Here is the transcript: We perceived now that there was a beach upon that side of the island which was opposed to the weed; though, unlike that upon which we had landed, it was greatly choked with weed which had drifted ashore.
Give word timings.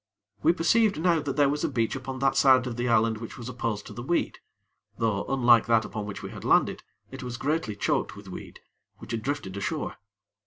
We 0.41 0.51
perceived 0.51 0.99
now 0.99 1.19
that 1.19 1.35
there 1.35 1.47
was 1.47 1.63
a 1.63 1.69
beach 1.69 1.95
upon 1.95 2.17
that 2.17 2.35
side 2.35 2.65
of 2.65 2.75
the 2.75 2.87
island 2.89 3.19
which 3.19 3.37
was 3.37 3.47
opposed 3.47 3.85
to 3.85 3.93
the 3.93 4.01
weed; 4.01 4.39
though, 4.97 5.25
unlike 5.25 5.67
that 5.67 5.85
upon 5.85 6.07
which 6.07 6.23
we 6.23 6.31
had 6.31 6.43
landed, 6.43 6.81
it 7.11 7.21
was 7.21 7.37
greatly 7.37 7.75
choked 7.75 8.15
with 8.15 8.27
weed 8.27 8.61
which 8.97 9.11
had 9.11 9.21
drifted 9.21 9.55
ashore. 9.57 9.97